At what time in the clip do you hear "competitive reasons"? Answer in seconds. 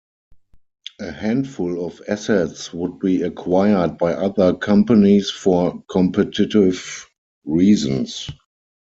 5.91-8.27